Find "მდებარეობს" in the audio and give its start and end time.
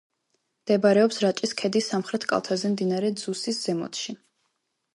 0.61-1.19